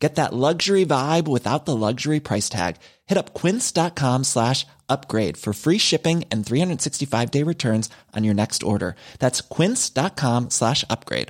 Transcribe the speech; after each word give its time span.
Get 0.00 0.14
that 0.14 0.32
luxury 0.32 0.86
vibe 0.86 1.28
without 1.28 1.66
the 1.66 1.76
luxury 1.76 2.20
price 2.20 2.48
tag. 2.48 2.76
Hit 3.06 3.18
up 3.18 3.34
quince.com 3.34 4.24
slash 4.24 4.66
upgrade 4.88 5.36
for 5.36 5.52
free 5.52 5.78
shipping 5.78 6.24
and 6.32 6.44
365 6.44 7.30
day 7.30 7.42
returns 7.44 7.90
on 8.16 8.24
your 8.24 8.34
next 8.34 8.62
order. 8.62 8.96
That's 9.18 9.42
quince.com 9.42 10.50
slash 10.50 10.84
upgrade. 10.88 11.28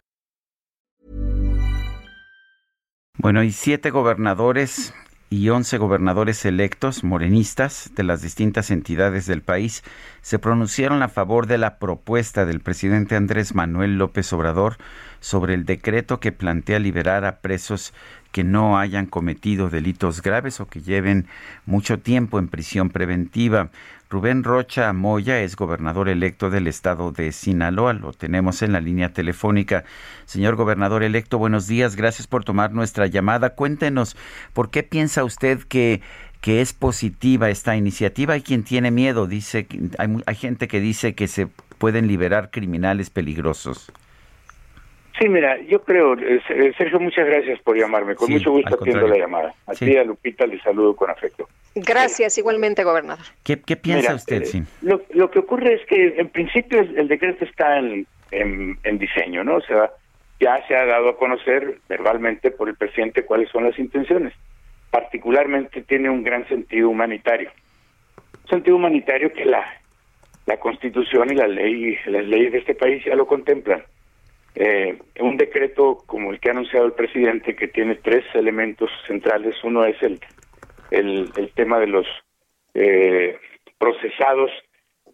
Bueno, 3.18 3.42
y 3.42 3.50
siete 3.50 3.90
gobernadores 3.90 4.94
y 5.32 5.48
once 5.48 5.78
gobernadores 5.78 6.44
electos 6.44 7.04
morenistas 7.04 7.92
de 7.94 8.02
las 8.02 8.20
distintas 8.20 8.72
entidades 8.72 9.26
del 9.26 9.42
país 9.42 9.84
se 10.22 10.40
pronunciaron 10.40 11.04
a 11.04 11.08
favor 11.08 11.46
de 11.46 11.56
la 11.56 11.78
propuesta 11.78 12.44
del 12.44 12.58
presidente 12.58 13.14
Andrés 13.14 13.54
Manuel 13.54 13.96
López 13.96 14.32
Obrador 14.32 14.76
sobre 15.20 15.54
el 15.54 15.64
decreto 15.64 16.18
que 16.18 16.32
plantea 16.32 16.80
liberar 16.80 17.24
a 17.24 17.38
presos 17.38 17.94
que 18.32 18.42
no 18.42 18.76
hayan 18.76 19.06
cometido 19.06 19.70
delitos 19.70 20.20
graves 20.20 20.58
o 20.58 20.66
que 20.66 20.80
lleven 20.80 21.28
mucho 21.64 22.00
tiempo 22.00 22.40
en 22.40 22.48
prisión 22.48 22.90
preventiva. 22.90 23.70
Rubén 24.10 24.42
Rocha 24.42 24.92
Moya 24.92 25.40
es 25.40 25.54
gobernador 25.54 26.08
electo 26.08 26.50
del 26.50 26.66
estado 26.66 27.12
de 27.12 27.30
Sinaloa. 27.30 27.92
Lo 27.92 28.12
tenemos 28.12 28.60
en 28.60 28.72
la 28.72 28.80
línea 28.80 29.12
telefónica. 29.12 29.84
Señor 30.24 30.56
gobernador 30.56 31.04
electo, 31.04 31.38
buenos 31.38 31.68
días. 31.68 31.94
Gracias 31.94 32.26
por 32.26 32.42
tomar 32.42 32.72
nuestra 32.72 33.06
llamada. 33.06 33.50
Cuéntenos, 33.50 34.16
¿por 34.52 34.70
qué 34.70 34.82
piensa 34.82 35.22
usted 35.22 35.60
que 35.62 36.00
que 36.40 36.62
es 36.62 36.72
positiva 36.72 37.50
esta 37.50 37.76
iniciativa. 37.76 38.32
Hay 38.32 38.40
quien 38.40 38.64
tiene 38.64 38.90
miedo, 38.90 39.26
dice, 39.26 39.66
hay, 39.98 40.22
hay 40.24 40.34
gente 40.34 40.68
que 40.68 40.80
dice 40.80 41.14
que 41.14 41.28
se 41.28 41.48
pueden 41.76 42.08
liberar 42.08 42.50
criminales 42.50 43.10
peligrosos. 43.10 43.92
Sí, 45.20 45.28
mira, 45.28 45.60
yo 45.68 45.82
creo, 45.82 46.14
eh, 46.14 46.40
eh, 46.48 46.72
Sergio, 46.78 46.98
muchas 46.98 47.26
gracias 47.26 47.60
por 47.60 47.76
llamarme. 47.76 48.14
Con 48.14 48.30
mucho 48.30 48.52
gusto 48.52 48.74
atiendo 48.74 49.06
la 49.06 49.18
llamada. 49.18 49.54
A 49.66 49.74
ti, 49.74 49.94
a 49.94 50.02
Lupita, 50.02 50.46
le 50.46 50.58
saludo 50.62 50.96
con 50.96 51.10
afecto. 51.10 51.46
Gracias, 51.74 52.38
igualmente, 52.38 52.84
gobernador. 52.84 53.26
¿Qué, 53.44 53.58
piensa 53.58 54.14
usted? 54.14 54.44
Eh, 54.44 54.64
lo, 54.80 55.30
que 55.30 55.38
ocurre 55.38 55.74
es 55.74 55.86
que, 55.86 56.14
en 56.16 56.30
principio, 56.30 56.80
el 56.80 57.06
decreto 57.06 57.44
está 57.44 57.78
en, 57.78 58.06
en, 58.32 58.98
diseño, 58.98 59.44
¿no? 59.44 59.56
O 59.56 59.60
sea, 59.60 59.90
ya 60.40 60.66
se 60.66 60.74
ha 60.74 60.86
dado 60.86 61.10
a 61.10 61.18
conocer 61.18 61.80
verbalmente 61.86 62.50
por 62.50 62.70
el 62.70 62.76
presidente 62.76 63.26
cuáles 63.26 63.50
son 63.50 63.64
las 63.64 63.78
intenciones. 63.78 64.32
Particularmente 64.90 65.82
tiene 65.82 66.08
un 66.08 66.24
gran 66.24 66.48
sentido 66.48 66.88
humanitario. 66.88 67.50
Un 68.44 68.48
sentido 68.48 68.76
humanitario 68.76 69.30
que 69.34 69.44
la, 69.44 69.66
la 70.46 70.58
Constitución 70.58 71.30
y 71.30 71.34
la 71.34 71.46
ley, 71.46 71.98
las 72.06 72.24
leyes 72.24 72.52
de 72.52 72.58
este 72.60 72.74
país 72.74 73.04
ya 73.04 73.14
lo 73.14 73.26
contemplan 73.26 73.82
eh, 74.54 74.98
un 75.20 75.36
decreto 75.36 75.98
como 76.06 76.32
el 76.32 76.40
que 76.40 76.48
ha 76.48 76.52
anunciado 76.52 76.86
el 76.86 76.92
presidente 76.92 77.54
que 77.54 77.68
tiene 77.68 77.96
tres 77.96 78.24
elementos 78.34 78.90
centrales. 79.06 79.54
Uno 79.62 79.84
es 79.84 79.96
el, 80.02 80.20
el, 80.90 81.52
tema 81.54 81.78
de 81.78 81.86
los 81.86 82.06
eh, 82.74 83.38
procesados 83.78 84.50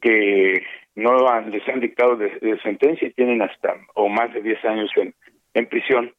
que 0.00 0.62
no 0.94 1.28
han, 1.28 1.50
les 1.50 1.66
han 1.68 1.80
dictado 1.80 2.16
de, 2.16 2.58
sentencia 2.62 3.08
y 3.08 3.12
tienen 3.12 3.42
hasta 3.42 3.76
o 3.94 4.08
más 4.08 4.32
de 4.32 4.40
10 4.40 4.64
años 4.64 4.90
en, 4.96 5.14
en 5.54 5.66
prisión. 5.66 6.12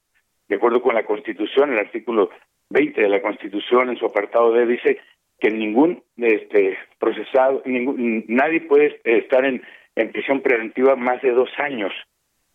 De 0.48 0.56
acuerdo 0.56 0.82
con 0.82 0.95
la 0.95 1.04
Constitución, 1.04 1.73
el 1.73 1.80
artículo 1.80 2.30
20 2.70 3.02
de 3.02 3.10
la 3.10 3.22
Constitución, 3.22 3.90
en 3.90 3.98
su 3.98 4.06
apartado 4.06 4.54
D, 4.54 4.66
dice 4.66 5.00
que 5.39 5.50
ningún 5.50 6.04
este 6.17 6.77
procesado, 7.00 7.61
ningún, 7.66 8.26
nadie 8.27 8.61
puede 8.61 9.02
estar 9.04 9.44
en, 9.45 9.61
en 9.95 10.11
prisión 10.11 10.42
preventiva 10.42 10.95
más 10.95 11.22
de 11.22 11.32
dos 11.32 11.50
años. 11.58 11.92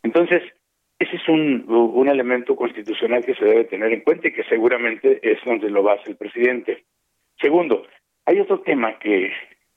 Entonces, 0.02 0.42
ese 0.98 1.16
es 1.16 1.28
un, 1.28 1.64
un 1.68 2.08
elemento 2.08 2.54
constitucional 2.54 3.24
que 3.24 3.34
se 3.34 3.44
debe 3.44 3.64
tener 3.64 3.92
en 3.92 4.02
cuenta 4.02 4.28
y 4.28 4.32
que 4.32 4.44
seguramente 4.44 5.18
es 5.22 5.38
donde 5.44 5.70
lo 5.70 5.82
va 5.82 5.92
a 5.92 5.94
hacer 5.96 6.10
el 6.10 6.16
presidente. 6.16 6.84
Segundo, 7.40 7.86
hay 8.24 8.40
otro 8.40 8.60
tema 8.60 8.98
que, 8.98 9.32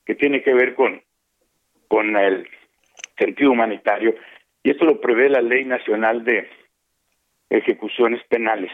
que 0.05 0.15
tiene 0.15 0.43
que 0.43 0.53
ver 0.53 0.75
con, 0.75 1.01
con 1.87 2.15
el 2.15 2.47
sentido 3.17 3.51
humanitario, 3.51 4.15
y 4.63 4.71
esto 4.71 4.85
lo 4.85 4.99
prevé 4.99 5.29
la 5.29 5.41
Ley 5.41 5.65
Nacional 5.65 6.23
de 6.23 6.47
Ejecuciones 7.49 8.23
Penales, 8.27 8.71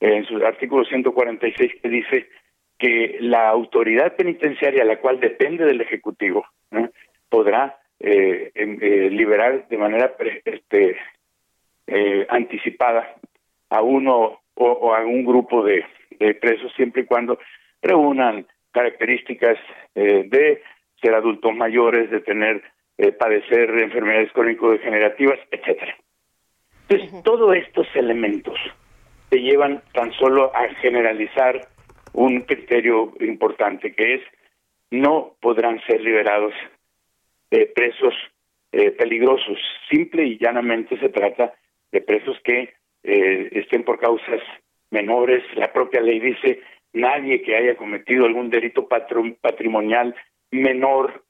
en 0.00 0.24
su 0.24 0.36
artículo 0.44 0.84
146 0.84 1.72
que 1.82 1.88
dice 1.88 2.28
que 2.78 3.16
la 3.20 3.48
autoridad 3.48 4.14
penitenciaria, 4.16 4.84
la 4.84 5.00
cual 5.00 5.20
depende 5.20 5.64
del 5.64 5.80
Ejecutivo, 5.80 6.46
podrá 7.30 7.78
eh, 7.98 8.52
eh, 8.54 9.10
liberar 9.10 9.66
de 9.68 9.78
manera 9.78 10.14
este, 10.44 10.96
eh, 11.86 12.26
anticipada 12.28 13.14
a 13.70 13.80
uno 13.80 14.40
o, 14.54 14.94
a 14.94 15.04
un 15.04 15.24
grupo 15.24 15.64
de, 15.64 15.84
presos 16.40 16.72
siempre 16.76 17.02
y 17.02 17.06
cuando 17.06 17.38
reúnan 17.82 18.46
características 18.72 19.58
de 19.94 20.62
ser 21.00 21.14
adultos 21.14 21.54
mayores, 21.54 22.10
de 22.10 22.20
tener 22.20 22.62
padecer 23.18 23.68
enfermedades 23.78 24.32
crónico-degenerativas, 24.32 25.38
etcétera. 25.50 25.94
Entonces, 26.88 27.22
todos 27.22 27.54
estos 27.54 27.86
elementos 27.94 28.58
te 29.28 29.40
llevan 29.40 29.82
tan 29.92 30.10
solo 30.12 30.54
a 30.56 30.68
generalizar 30.80 31.68
un 32.14 32.40
criterio 32.42 33.12
importante 33.20 33.94
que 33.94 34.14
es 34.14 34.22
no 34.90 35.34
podrán 35.40 35.80
ser 35.86 36.00
liberados 36.00 36.54
eh, 37.50 37.72
presos 37.74 38.14
eh, 38.72 38.90
peligrosos. 38.90 39.58
Simple 39.90 40.24
y 40.24 40.38
llanamente 40.38 40.98
se 40.98 41.08
trata 41.08 41.54
de 41.92 42.00
presos 42.00 42.38
que 42.44 42.74
eh, 43.02 43.48
estén 43.52 43.84
por 43.84 43.98
causas 43.98 44.40
menores. 44.90 45.42
La 45.54 45.72
propia 45.72 46.00
ley 46.00 46.20
dice 46.20 46.60
nadie 46.92 47.42
que 47.42 47.56
haya 47.56 47.76
cometido 47.76 48.24
algún 48.24 48.50
delito 48.50 48.88
patrimonial 48.88 50.14
menor 50.50 51.24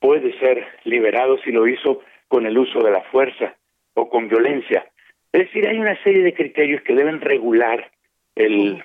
puede 0.00 0.38
ser 0.38 0.66
liberado 0.84 1.38
si 1.38 1.50
lo 1.50 1.66
hizo 1.66 2.02
con 2.28 2.46
el 2.46 2.56
uso 2.56 2.80
de 2.80 2.90
la 2.90 3.02
fuerza 3.10 3.56
o 3.94 4.08
con 4.08 4.28
violencia. 4.28 4.86
Es 5.32 5.46
decir, 5.46 5.66
hay 5.66 5.78
una 5.78 6.00
serie 6.02 6.22
de 6.22 6.34
criterios 6.34 6.82
que 6.82 6.94
deben 6.94 7.20
regular 7.20 7.90
el, 8.34 8.82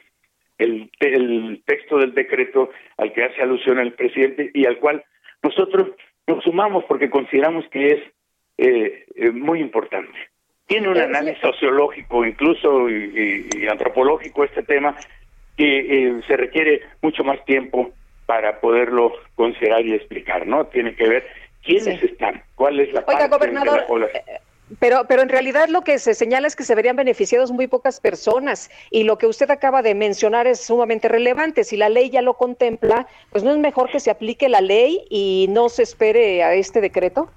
el, 0.57 0.89
el 0.99 1.63
texto 1.65 1.97
del 1.97 2.13
decreto 2.13 2.69
al 2.97 3.13
que 3.13 3.23
hace 3.23 3.41
alusión 3.41 3.79
el 3.79 3.93
presidente 3.93 4.49
y 4.53 4.65
al 4.65 4.79
cual 4.79 5.03
nosotros 5.41 5.91
nos 6.27 6.43
sumamos 6.43 6.83
porque 6.85 7.09
consideramos 7.09 7.65
que 7.69 7.87
es 7.87 7.99
eh, 8.57 9.05
eh, 9.15 9.31
muy 9.31 9.59
importante. 9.59 10.17
Tiene 10.65 10.89
un 10.89 10.97
análisis 10.97 11.41
sociológico, 11.41 12.25
incluso 12.25 12.89
y, 12.89 13.67
antropológico 13.69 14.43
este 14.43 14.63
tema, 14.63 14.95
que 15.57 15.79
eh, 15.79 16.21
se 16.25 16.37
requiere 16.37 16.81
mucho 17.01 17.23
más 17.23 17.43
tiempo 17.45 17.91
para 18.25 18.59
poderlo 18.61 19.11
considerar 19.35 19.85
y 19.85 19.93
explicar, 19.93 20.47
¿no? 20.47 20.65
Tiene 20.67 20.95
que 20.95 21.07
ver 21.07 21.27
quiénes 21.63 22.01
están, 22.01 22.41
cuál 22.55 22.79
es 22.79 22.93
la 22.93 23.01
Oiga, 23.01 23.29
parte 23.29 23.47
de 23.47 23.53
la 23.53 23.87
población. 23.87 24.23
Pero, 24.79 25.05
pero 25.07 25.21
en 25.21 25.29
realidad 25.29 25.67
lo 25.69 25.81
que 25.81 25.99
se 25.99 26.13
señala 26.13 26.47
es 26.47 26.55
que 26.55 26.63
se 26.63 26.75
verían 26.75 26.95
beneficiados 26.95 27.51
muy 27.51 27.67
pocas 27.67 27.99
personas 27.99 28.71
y 28.91 29.03
lo 29.03 29.17
que 29.17 29.27
usted 29.27 29.49
acaba 29.51 29.81
de 29.81 29.95
mencionar 29.95 30.47
es 30.47 30.65
sumamente 30.65 31.07
relevante. 31.07 31.63
Si 31.63 31.77
la 31.77 31.89
ley 31.89 32.09
ya 32.09 32.21
lo 32.21 32.35
contempla, 32.35 33.07
pues 33.31 33.43
no 33.43 33.51
es 33.51 33.57
mejor 33.57 33.89
que 33.89 33.99
se 33.99 34.11
aplique 34.11 34.49
la 34.49 34.61
ley 34.61 35.05
y 35.09 35.47
no 35.49 35.69
se 35.69 35.83
espere 35.83 36.43
a 36.43 36.53
este 36.53 36.81
decreto. 36.81 37.29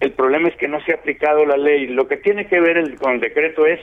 El 0.00 0.12
problema 0.12 0.48
es 0.48 0.56
que 0.56 0.66
no 0.66 0.82
se 0.84 0.92
ha 0.92 0.96
aplicado 0.96 1.44
la 1.44 1.56
ley. 1.56 1.86
Lo 1.86 2.08
que 2.08 2.16
tiene 2.16 2.46
que 2.46 2.58
ver 2.60 2.76
el, 2.76 2.96
con 2.96 3.12
el 3.12 3.20
decreto 3.20 3.66
es 3.66 3.80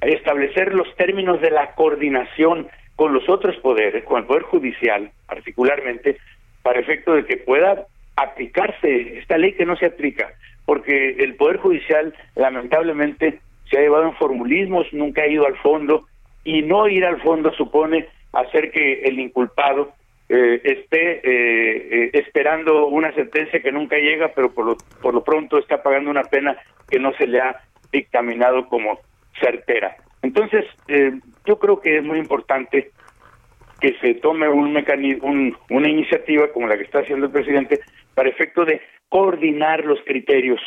establecer 0.00 0.74
los 0.74 0.94
términos 0.96 1.40
de 1.40 1.50
la 1.50 1.74
coordinación 1.74 2.68
con 2.94 3.12
los 3.12 3.28
otros 3.28 3.56
poderes, 3.56 4.04
con 4.04 4.20
el 4.20 4.24
Poder 4.24 4.44
Judicial 4.44 5.10
particularmente, 5.26 6.16
para 6.62 6.80
efecto 6.80 7.12
de 7.12 7.26
que 7.26 7.36
pueda 7.36 7.86
aplicarse 8.16 9.18
esta 9.18 9.38
ley 9.38 9.52
que 9.52 9.66
no 9.66 9.76
se 9.76 9.86
aplica 9.86 10.32
porque 10.66 11.10
el 11.20 11.36
Poder 11.36 11.56
Judicial 11.58 12.12
lamentablemente 12.34 13.40
se 13.70 13.78
ha 13.78 13.80
llevado 13.80 14.04
en 14.04 14.14
formulismos, 14.16 14.92
nunca 14.92 15.22
ha 15.22 15.28
ido 15.28 15.46
al 15.46 15.56
fondo, 15.58 16.06
y 16.44 16.62
no 16.62 16.88
ir 16.88 17.04
al 17.04 17.20
fondo 17.22 17.52
supone 17.52 18.08
hacer 18.32 18.70
que 18.70 19.02
el 19.04 19.18
inculpado 19.18 19.92
eh, 20.28 20.60
esté 20.62 21.18
eh, 21.18 21.22
eh, 21.24 22.10
esperando 22.14 22.88
una 22.88 23.12
sentencia 23.14 23.62
que 23.62 23.72
nunca 23.72 23.96
llega, 23.96 24.32
pero 24.34 24.52
por 24.52 24.66
lo, 24.66 24.76
por 25.00 25.14
lo 25.14 25.24
pronto 25.24 25.58
está 25.58 25.82
pagando 25.82 26.10
una 26.10 26.24
pena 26.24 26.56
que 26.88 26.98
no 26.98 27.12
se 27.14 27.26
le 27.26 27.40
ha 27.40 27.60
dictaminado 27.92 28.68
como 28.68 28.98
certera. 29.40 29.96
Entonces, 30.22 30.64
yo 31.44 31.58
creo 31.58 31.80
que 31.80 31.98
es 31.98 32.04
muy 32.04 32.18
importante 32.18 32.90
que 33.80 33.94
se 34.00 34.14
tome 34.14 34.48
un 34.48 34.72
mecanismo, 34.72 35.28
una 35.70 35.88
iniciativa 35.88 36.48
como 36.48 36.66
la 36.66 36.76
que 36.76 36.84
está 36.84 37.00
haciendo 37.00 37.26
el 37.26 37.32
presidente 37.32 37.78
para 38.16 38.30
efecto 38.30 38.64
de 38.64 38.80
coordinar 39.10 39.84
los 39.84 40.00
criterios 40.06 40.60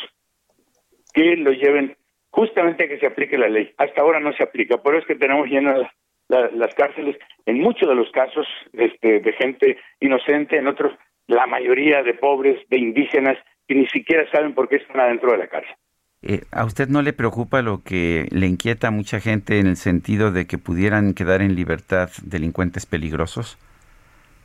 que 1.12 1.36
lo 1.36 1.50
lleven 1.50 1.96
justamente 2.30 2.84
a 2.84 2.88
que 2.88 2.98
se 3.00 3.06
aplique 3.06 3.36
la 3.36 3.48
ley. 3.48 3.74
Hasta 3.76 4.00
ahora 4.00 4.20
no 4.20 4.32
se 4.32 4.44
aplica, 4.44 4.78
por 4.78 4.94
eso 4.94 5.02
es 5.02 5.08
que 5.08 5.16
tenemos 5.16 5.48
llenas 5.48 5.80
las 6.28 6.72
cárceles 6.76 7.16
en 7.44 7.58
muchos 7.58 7.88
de 7.88 7.94
los 7.96 8.08
casos 8.12 8.46
este, 8.72 9.18
de 9.18 9.32
gente 9.32 9.78
inocente, 9.98 10.58
en 10.58 10.68
otros 10.68 10.92
la 11.26 11.48
mayoría 11.48 12.04
de 12.04 12.14
pobres, 12.14 12.56
de 12.68 12.78
indígenas, 12.78 13.36
que 13.66 13.74
ni 13.74 13.88
siquiera 13.88 14.30
saben 14.30 14.54
por 14.54 14.68
qué 14.68 14.76
están 14.76 15.00
adentro 15.00 15.32
de 15.32 15.38
la 15.38 15.48
cárcel. 15.48 15.74
Eh, 16.22 16.42
¿A 16.52 16.64
usted 16.64 16.88
no 16.88 17.02
le 17.02 17.12
preocupa 17.12 17.62
lo 17.62 17.82
que 17.82 18.28
le 18.30 18.46
inquieta 18.46 18.88
a 18.88 18.92
mucha 18.92 19.18
gente 19.18 19.58
en 19.58 19.66
el 19.66 19.76
sentido 19.76 20.30
de 20.30 20.46
que 20.46 20.58
pudieran 20.58 21.14
quedar 21.14 21.42
en 21.42 21.56
libertad 21.56 22.10
delincuentes 22.22 22.86
peligrosos? 22.86 23.58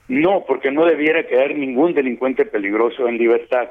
No, 0.07 0.45
porque 0.47 0.71
no 0.71 0.85
debiera 0.85 1.25
quedar 1.25 1.55
ningún 1.55 1.93
delincuente 1.93 2.45
peligroso 2.45 3.07
en 3.07 3.17
libertad. 3.17 3.69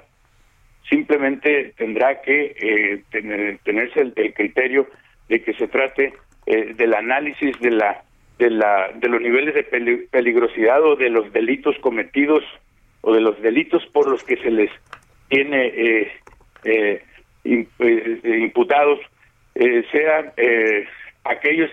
Simplemente 0.88 1.72
tendrá 1.76 2.20
que 2.22 2.56
eh, 2.60 3.02
tener, 3.10 3.58
tenerse 3.58 4.00
el, 4.00 4.34
criterio 4.34 4.88
de 5.28 5.42
que 5.42 5.54
se 5.54 5.68
trate 5.68 6.12
eh, 6.46 6.74
del 6.74 6.94
análisis 6.94 7.58
de 7.60 7.70
la 7.70 8.02
de 8.38 8.50
la 8.50 8.90
de 8.92 9.08
los 9.08 9.20
niveles 9.20 9.54
de 9.54 9.62
peligrosidad 10.10 10.82
o 10.82 10.96
de 10.96 11.08
los 11.08 11.32
delitos 11.32 11.76
cometidos 11.78 12.42
o 13.00 13.14
de 13.14 13.20
los 13.20 13.40
delitos 13.40 13.86
por 13.92 14.08
los 14.08 14.24
que 14.24 14.36
se 14.38 14.50
les 14.50 14.70
tiene 15.28 15.66
eh, 15.66 16.12
eh 16.64 17.04
eh, 17.44 18.20
imputados 18.24 18.98
eh, 19.54 19.84
sean 19.92 20.32
eh, 20.38 20.86
aquellos 21.24 21.70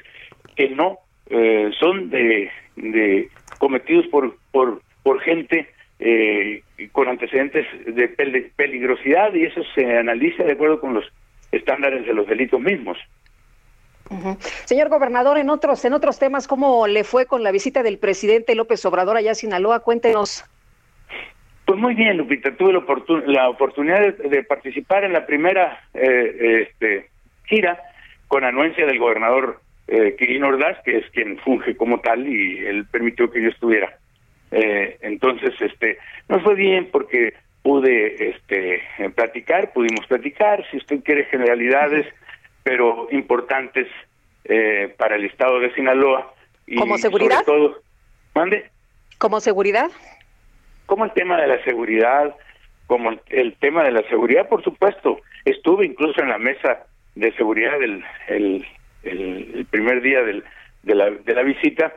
que 0.55 0.69
no 0.69 0.99
son 1.79 2.09
de, 2.09 2.51
de, 2.75 3.29
cometidos 3.61 4.07
por 4.07 4.35
por 4.51 4.81
por 5.03 5.21
gente 5.21 5.69
con 6.91 7.07
antecedentes 7.07 7.67
de 7.85 8.07
peligrosidad 8.55 9.31
y 9.35 9.43
eso 9.43 9.61
se 9.75 9.99
analiza 9.99 10.43
de 10.43 10.53
acuerdo 10.53 10.79
con 10.79 10.95
los 10.95 11.05
estándares 11.51 12.07
de 12.07 12.13
los 12.13 12.25
delitos 12.25 12.59
mismos. 12.59 12.97
Señor 14.65 14.89
gobernador, 14.89 15.37
en 15.37 15.51
otros 15.51 15.85
en 15.85 15.93
otros 15.93 16.17
temas, 16.17 16.47
¿cómo 16.47 16.87
le 16.87 17.03
fue 17.03 17.27
con 17.27 17.43
la 17.43 17.51
visita 17.51 17.83
del 17.83 17.99
presidente 17.99 18.55
López 18.55 18.83
Obrador 18.85 19.15
allá 19.15 19.31
a 19.31 19.35
Sinaloa? 19.35 19.81
Cuéntenos. 19.81 20.43
Pues 21.65 21.79
muy 21.79 21.93
bien, 21.93 22.17
Lupita, 22.17 22.51
tuve 22.57 22.73
la, 23.27 23.47
oportunidad 23.49 24.15
de, 24.15 24.43
participar 24.43 25.03
en 25.03 25.13
la 25.13 25.27
primera 25.27 25.79
eh, 25.93 26.67
este, 26.67 27.09
gira 27.45 27.79
con 28.27 28.43
anuencia 28.43 28.85
del 28.87 28.97
gobernador 28.97 29.61
eh, 29.87 30.15
Quirino 30.17 30.47
Ordaz, 30.47 30.77
que 30.83 30.97
es 30.97 31.09
quien 31.11 31.37
funge 31.39 31.75
como 31.75 31.99
tal 31.99 32.27
y 32.27 32.59
él 32.59 32.85
permitió 32.91 33.29
que 33.31 33.41
yo 33.41 33.49
estuviera. 33.49 33.97
Eh, 34.51 34.97
entonces, 35.01 35.53
este, 35.59 35.97
nos 36.27 36.41
fue 36.43 36.55
bien 36.55 36.89
porque 36.91 37.33
pude 37.61 38.29
este, 38.29 38.81
platicar, 39.15 39.71
pudimos 39.73 40.05
platicar, 40.07 40.65
si 40.71 40.77
usted 40.77 41.03
quiere 41.03 41.25
generalidades, 41.25 42.07
pero 42.63 43.07
importantes 43.11 43.87
eh, 44.45 44.93
para 44.97 45.15
el 45.15 45.25
estado 45.25 45.59
de 45.59 45.73
Sinaloa. 45.73 46.33
Y 46.67 46.77
¿Como 46.77 46.97
seguridad? 46.97 47.43
todo, 47.45 47.81
¿Mande? 48.33 48.69
¿Como 49.17 49.39
seguridad? 49.39 49.89
como 50.91 51.05
el 51.05 51.13
tema 51.13 51.39
de 51.39 51.47
la 51.47 51.63
seguridad, 51.63 52.35
como 52.85 53.11
el, 53.29 53.55
tema 53.61 53.81
de 53.85 53.91
la 53.91 54.03
seguridad, 54.09 54.49
por 54.49 54.61
supuesto. 54.61 55.21
Estuve 55.45 55.85
incluso 55.85 56.19
en 56.21 56.27
la 56.27 56.37
mesa 56.37 56.85
de 57.15 57.31
seguridad 57.37 57.79
del 57.79 58.03
el, 58.27 58.65
primer 59.81 60.01
día 60.03 60.21
del, 60.21 60.43
de, 60.83 60.95
la, 60.95 61.09
de 61.09 61.33
la 61.33 61.41
visita. 61.41 61.91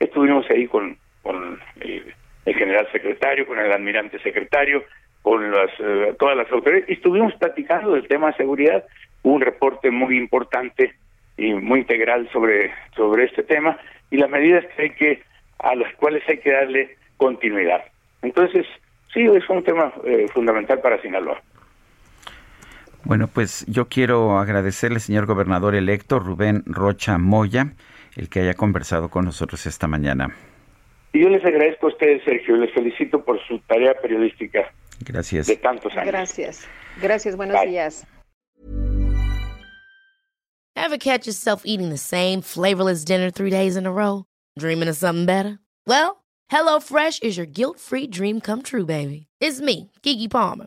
Estuvimos 0.00 0.48
ahí 0.50 0.66
con, 0.66 0.96
con 1.22 1.60
el, 1.80 2.14
general 2.46 2.88
secretario, 2.92 3.46
con 3.46 3.58
el 3.58 3.70
almirante 3.70 4.18
secretario, 4.20 4.84
con 5.20 5.50
las, 5.50 5.70
eh, 5.78 6.14
todas 6.18 6.36
las 6.36 6.50
autoridades, 6.50 6.88
y 6.88 6.94
estuvimos 6.94 7.34
platicando 7.34 7.92
del 7.92 8.08
tema 8.08 8.28
de 8.28 8.36
seguridad. 8.36 8.84
Hubo 9.22 9.34
un 9.34 9.42
reporte 9.42 9.90
muy 9.90 10.16
importante 10.16 10.94
y 11.36 11.52
muy 11.52 11.80
integral 11.80 12.28
sobre, 12.32 12.72
sobre 12.94 13.24
este 13.24 13.42
tema 13.42 13.78
y 14.10 14.16
las 14.16 14.30
medidas 14.30 14.64
que 14.74 14.82
hay 14.82 14.90
que, 14.90 15.22
a 15.58 15.74
las 15.74 15.92
cuales 15.96 16.22
hay 16.28 16.38
que 16.38 16.52
darle 16.52 16.96
continuidad. 17.18 17.84
Entonces, 18.22 18.64
sí, 19.12 19.26
es 19.26 19.48
un 19.50 19.62
tema 19.62 19.92
eh, 20.04 20.26
fundamental 20.32 20.80
para 20.80 21.02
Sinaloa. 21.02 21.42
Bueno, 23.06 23.28
pues 23.28 23.64
yo 23.68 23.88
quiero 23.88 24.36
agradecerle, 24.36 24.98
señor 24.98 25.26
gobernador 25.26 25.76
electo 25.76 26.18
Rubén 26.18 26.64
Rocha 26.66 27.18
Moya, 27.18 27.74
el 28.16 28.28
que 28.28 28.40
haya 28.40 28.54
conversado 28.54 29.10
con 29.10 29.24
nosotros 29.24 29.64
esta 29.66 29.86
mañana. 29.86 30.34
Y 31.12 31.22
yo 31.22 31.28
les 31.28 31.44
agradezco 31.44 31.86
a 31.86 31.90
ustedes, 31.90 32.24
Sergio, 32.24 32.56
les 32.56 32.74
felicito 32.74 33.24
por 33.24 33.38
su 33.46 33.60
tarea 33.60 33.94
periodística. 34.02 34.72
Gracias. 35.04 35.46
De 35.46 35.56
tantos 35.56 35.92
años. 35.92 36.06
Gracias. 36.06 36.68
Gracias, 37.00 37.36
buenos 37.36 37.56
días. 37.64 38.04
Ever 40.74 40.98
catch 40.98 41.28
yourself 41.28 41.62
eating 41.64 41.90
the 41.90 41.98
same 41.98 42.42
flavorless 42.42 43.04
dinner 43.04 43.30
three 43.30 43.50
days 43.50 43.76
in 43.76 43.86
a 43.86 43.92
row? 43.92 44.24
Dreaming 44.58 44.88
of 44.88 44.96
something 44.96 45.26
better? 45.26 45.60
Well, 45.86 46.24
HelloFresh 46.50 47.22
is 47.22 47.36
your 47.36 47.46
guilt-free 47.46 48.08
dream 48.08 48.40
come 48.40 48.62
true, 48.62 48.84
baby. 48.84 49.28
It's 49.40 49.60
me, 49.60 49.92
Kiki 50.02 50.26
Palmer. 50.26 50.66